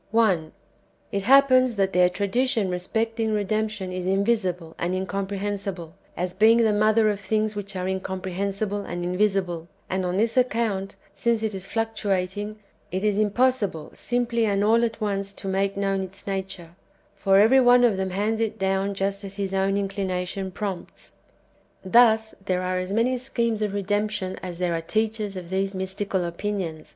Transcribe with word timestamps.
1. 0.09 0.51
It 1.11 1.21
happens 1.21 1.75
that 1.75 1.93
their 1.93 2.09
tradition 2.09 2.71
respecting 2.71 3.33
redemption^ 3.35 3.95
is 3.95 4.07
invisible 4.07 4.73
and 4.79 4.95
incomprehensible, 4.95 5.93
as 6.17 6.33
being 6.33 6.57
the 6.63 6.73
mother 6.73 7.07
of 7.11 7.19
things 7.19 7.55
which 7.55 7.75
are 7.75 7.87
incomprehensible 7.87 8.81
and 8.83 9.03
invisible; 9.05 9.67
and 9.91 10.03
on 10.03 10.17
this 10.17 10.37
account, 10.37 10.95
since 11.13 11.43
it 11.43 11.53
is 11.53 11.67
fluctuating, 11.67 12.57
it 12.91 13.03
is 13.03 13.19
impossible 13.19 13.91
simply 13.93 14.43
and 14.47 14.63
all 14.63 14.83
at 14.83 14.99
once 14.99 15.33
to 15.33 15.47
make 15.47 15.77
known 15.77 16.01
its 16.01 16.25
nature, 16.25 16.71
for 17.15 17.37
every 17.39 17.59
one 17.59 17.83
of 17.83 17.95
them 17.95 18.09
hands 18.09 18.41
it 18.41 18.57
down 18.57 18.95
just 18.95 19.23
as 19.23 19.35
his 19.35 19.53
own 19.53 19.77
inclination 19.77 20.49
prompts. 20.49 21.17
Thus 21.85 22.33
there 22.43 22.63
are 22.63 22.79
as 22.79 22.91
manv 22.91 23.13
sciiemes 23.13 23.61
of 23.61 23.75
"redemption" 23.75 24.35
as 24.41 24.57
there 24.57 24.73
are 24.73 24.81
teachers 24.81 25.35
of 25.37 25.51
these 25.51 25.75
mystical 25.75 26.25
opinions. 26.25 26.89